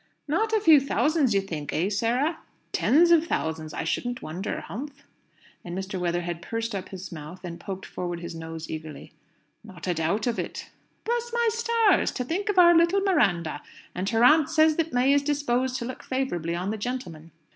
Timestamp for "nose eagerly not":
8.33-9.85